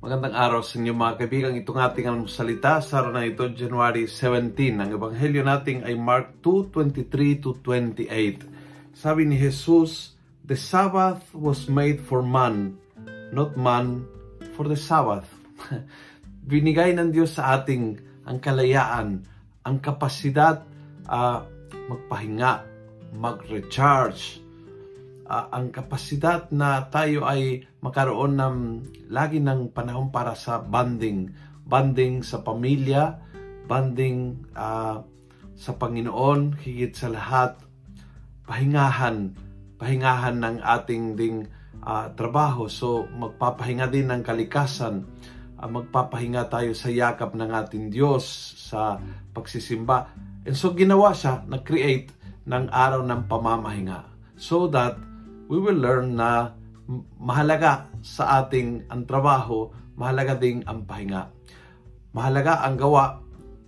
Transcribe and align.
Magandang 0.00 0.32
araw 0.32 0.64
sa 0.64 0.80
inyo 0.80 0.96
mga 0.96 1.20
kaibigan. 1.20 1.52
Itong 1.60 1.76
ating 1.76 2.08
salita 2.24 2.80
sa 2.80 3.04
araw 3.04 3.20
na 3.20 3.28
ito, 3.28 3.44
January 3.52 4.08
17. 4.08 4.80
Ang 4.80 4.96
ebanghelyo 4.96 5.44
natin 5.44 5.84
ay 5.84 5.92
Mark 5.92 6.40
2:23 6.40 7.36
to 7.36 7.60
28. 7.60 8.48
Sabi 8.96 9.28
ni 9.28 9.36
Jesus, 9.36 10.16
The 10.48 10.56
Sabbath 10.56 11.20
was 11.36 11.68
made 11.68 12.00
for 12.00 12.24
man, 12.24 12.80
not 13.28 13.60
man 13.60 14.08
for 14.56 14.72
the 14.72 14.80
Sabbath. 14.80 15.28
Binigay 16.48 16.96
ng 16.96 17.12
Diyos 17.12 17.36
sa 17.36 17.60
ating 17.60 18.00
ang 18.24 18.40
kalayaan, 18.40 19.28
ang 19.68 19.76
kapasidad 19.84 20.64
uh, 21.12 21.44
magpahinga, 21.92 22.64
mag-recharge, 23.20 24.39
uh, 25.30 25.46
ang 25.54 25.70
kapasidad 25.70 26.50
na 26.50 26.90
tayo 26.90 27.22
ay 27.22 27.62
makaroon 27.78 28.34
ng 28.34 28.56
lagi 29.14 29.38
ng 29.38 29.70
panahon 29.70 30.10
para 30.10 30.34
sa 30.34 30.58
bonding. 30.58 31.30
Bonding 31.62 32.26
sa 32.26 32.42
pamilya, 32.42 33.22
bonding 33.70 34.42
uh, 34.58 35.06
sa 35.54 35.72
Panginoon, 35.78 36.58
higit 36.58 36.90
sa 36.98 37.14
lahat, 37.14 37.62
pahingahan, 38.42 39.38
pahingahan 39.78 40.42
ng 40.42 40.56
ating 40.66 41.14
ding 41.14 41.46
uh, 41.86 42.10
trabaho. 42.18 42.66
So 42.66 43.06
magpapahinga 43.06 43.86
din 43.86 44.10
ng 44.10 44.26
kalikasan, 44.26 45.06
uh, 45.62 45.70
magpapahinga 45.70 46.50
tayo 46.50 46.74
sa 46.74 46.90
yakap 46.90 47.38
ng 47.38 47.54
ating 47.54 47.94
Diyos 47.94 48.26
sa 48.66 48.98
pagsisimba. 49.30 50.10
And 50.42 50.58
so 50.58 50.74
ginawa 50.74 51.14
siya, 51.14 51.46
nag-create 51.46 52.10
ng 52.50 52.66
araw 52.74 53.06
ng 53.06 53.30
pamamahinga 53.30 54.10
so 54.40 54.64
that 54.72 54.96
we 55.50 55.58
will 55.58 55.74
learn 55.74 56.14
na 56.14 56.54
mahalaga 57.18 57.90
sa 58.06 58.46
ating 58.46 58.86
ang 58.86 59.02
trabaho, 59.02 59.74
mahalaga 59.98 60.38
ding 60.38 60.62
ang 60.62 60.86
pahinga. 60.86 61.26
Mahalaga 62.14 62.62
ang 62.62 62.78
gawa, 62.78 63.18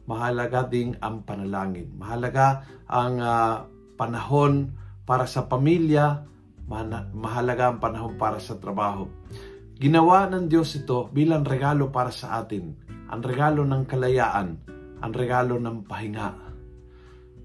mahalaga 0.06 0.62
ding 0.70 0.94
ang 1.02 1.26
panalangin. 1.26 1.90
Mahalaga 1.98 2.62
ang 2.86 3.18
uh, 3.18 3.66
panahon 3.98 4.78
para 5.02 5.26
sa 5.26 5.50
pamilya, 5.50 6.22
mahalaga 7.12 7.74
ang 7.74 7.82
panahon 7.82 8.14
para 8.14 8.38
sa 8.38 8.62
trabaho. 8.62 9.10
Ginawa 9.74 10.30
ng 10.30 10.46
Diyos 10.46 10.78
ito 10.78 11.10
bilang 11.10 11.42
regalo 11.42 11.90
para 11.90 12.14
sa 12.14 12.38
atin. 12.38 12.78
Ang 13.10 13.20
regalo 13.26 13.66
ng 13.66 13.82
kalayaan, 13.90 14.48
ang 15.02 15.12
regalo 15.12 15.58
ng 15.58 15.82
pahinga. 15.82 16.30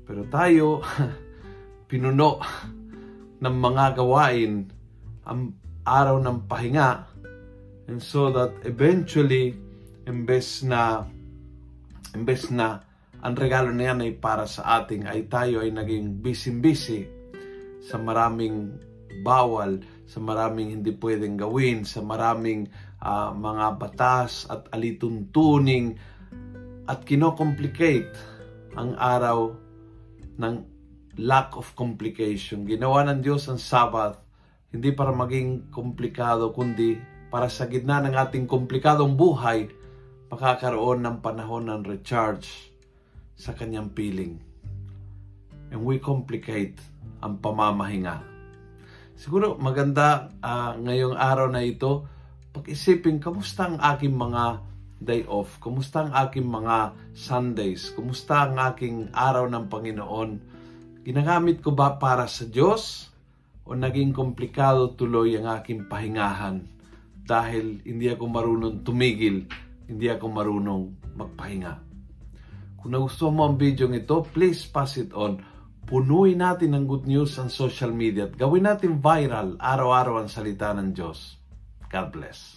Pero 0.05 0.21
tayo, 0.29 0.85
pinuno 1.89 2.37
ng 3.37 3.55
mga 3.57 4.01
gawain 4.01 4.69
ang 5.27 5.53
araw 5.85 6.17
ng 6.19 6.47
pahinga. 6.49 7.05
And 7.87 8.03
so 8.03 8.33
that 8.33 8.51
eventually 8.67 9.55
imbes 10.07 10.63
na 10.63 11.07
imbes 12.15 12.51
na 12.51 12.83
ang 13.23 13.33
regalo 13.35 13.71
na 13.71 13.91
yan 13.91 13.99
ay 14.03 14.13
para 14.17 14.47
sa 14.47 14.83
ating 14.83 15.07
ay 15.07 15.27
tayo 15.27 15.63
ay 15.63 15.71
naging 15.73 16.21
busy-busy 16.21 17.07
sa 17.83 17.97
maraming 17.97 18.77
bawal, 19.25 19.81
sa 20.05 20.19
maraming 20.21 20.77
hindi 20.77 20.93
pwedeng 20.99 21.39
gawin, 21.39 21.87
sa 21.87 22.03
maraming 22.03 22.69
uh, 23.01 23.33
mga 23.33 23.79
batas 23.81 24.45
at 24.51 24.69
alituntuning 24.75 25.97
at 26.87 27.03
kinocomplicate 27.03 28.13
ang 28.77 28.93
araw 28.95 29.55
ng 30.37 30.76
lack 31.17 31.57
of 31.57 31.73
complication. 31.73 32.63
Ginawa 32.69 33.05
ng 33.09 33.19
Diyos 33.25 33.49
ang 33.49 33.57
Sabbath 33.57 34.21
hindi 34.71 34.91
para 34.91 35.15
maging 35.15 35.71
komplikado 35.71 36.51
kundi 36.51 36.99
para 37.31 37.47
sa 37.47 37.67
gitna 37.67 38.03
ng 38.03 38.15
ating 38.15 38.45
komplikadong 38.45 39.15
buhay 39.15 39.67
makakaroon 40.27 41.03
ng 41.03 41.17
panahon 41.23 41.71
ng 41.71 41.81
recharge 41.87 42.71
sa 43.33 43.55
kanyang 43.55 43.91
piling. 43.91 44.39
And 45.71 45.83
we 45.83 45.99
complicate 45.99 46.79
ang 47.23 47.39
pamamahinga. 47.39 48.23
Siguro 49.17 49.57
maganda 49.57 50.29
uh, 50.43 50.77
ngayong 50.77 51.17
araw 51.17 51.47
na 51.49 51.65
ito 51.65 52.05
pag-isipin 52.53 53.21
kamusta 53.21 53.69
ang 53.69 53.77
aking 53.81 54.13
mga 54.13 54.61
day 54.97 55.21
off, 55.29 55.61
kumusta 55.61 56.05
ang 56.05 56.11
aking 56.27 56.45
mga 56.45 56.93
Sundays, 57.13 57.93
kumusta 57.93 58.49
ang 58.49 58.57
aking 58.57 59.13
araw 59.13 59.45
ng 59.45 59.69
Panginoon, 59.69 60.31
Ginagamit 61.07 61.63
ko 61.63 61.71
ba 61.71 61.95
para 61.95 62.27
sa 62.27 62.43
Diyos 62.43 63.07
o 63.63 63.71
naging 63.71 64.11
komplikado 64.11 64.91
tuloy 64.91 65.39
ang 65.39 65.47
aking 65.55 65.87
pahingahan 65.87 66.67
dahil 67.23 67.79
hindi 67.87 68.11
ako 68.11 68.27
marunong 68.27 68.83
tumigil, 68.83 69.47
hindi 69.87 70.11
ako 70.11 70.25
marunong 70.27 70.83
magpahinga. 71.15 71.73
Kung 72.83 72.91
nagustuhan 72.91 73.39
mo 73.39 73.47
ang 73.47 73.55
video 73.55 73.87
ito, 73.87 74.19
please 74.35 74.67
pass 74.67 74.99
it 74.99 75.15
on. 75.15 75.39
Punuin 75.87 76.43
natin 76.43 76.75
ng 76.75 76.83
good 76.83 77.07
news 77.07 77.39
ang 77.39 77.47
social 77.47 77.95
media 77.95 78.27
at 78.27 78.35
gawin 78.35 78.67
natin 78.67 78.99
viral 78.99 79.55
araw-araw 79.63 80.19
ang 80.19 80.27
salita 80.27 80.75
ng 80.75 80.91
Diyos. 80.91 81.39
God 81.87 82.11
bless. 82.11 82.56